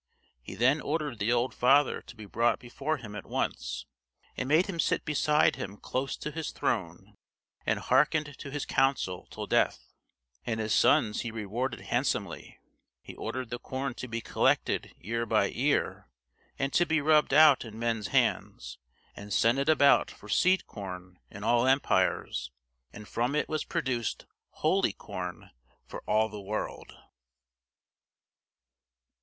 He 0.41 0.55
then 0.55 0.81
ordered 0.81 1.19
the 1.19 1.31
old 1.31 1.53
father 1.53 2.01
to 2.01 2.15
be 2.15 2.25
brought 2.25 2.57
before 2.57 2.97
him 2.97 3.15
at 3.15 3.27
once, 3.27 3.85
and 4.35 4.49
made 4.49 4.65
him 4.65 4.79
sit 4.79 5.05
beside 5.05 5.57
him 5.57 5.77
close 5.77 6.17
to 6.17 6.31
his 6.31 6.49
throne, 6.51 7.13
and 7.67 7.77
hearkened 7.77 8.35
to 8.39 8.49
his 8.49 8.65
counsel 8.65 9.27
till 9.29 9.45
death, 9.45 9.93
and 10.43 10.59
his 10.59 10.73
sons 10.73 11.21
he 11.21 11.29
rewarded 11.29 11.81
handsomely. 11.81 12.57
He 13.03 13.13
ordered 13.13 13.51
the 13.51 13.59
corn 13.59 13.93
to 13.97 14.07
be 14.07 14.21
collected 14.21 14.95
ear 15.01 15.27
by 15.27 15.51
ear, 15.51 16.09
and 16.57 16.73
to 16.73 16.87
be 16.87 16.99
rubbed 16.99 17.31
out 17.31 17.63
in 17.63 17.77
men's 17.77 18.07
hands; 18.07 18.79
and 19.15 19.31
sent 19.31 19.59
it 19.59 19.69
about 19.69 20.09
for 20.09 20.27
seed 20.29 20.65
corn 20.65 21.19
in 21.29 21.43
all 21.43 21.67
empires, 21.67 22.49
and 22.91 23.07
from 23.07 23.35
it 23.35 23.47
was 23.47 23.63
produced 23.65 24.25
holy 24.49 24.93
corn 24.93 25.51
for 25.85 26.01
all 26.07 26.27
the 26.27 26.41
world. 26.41 26.91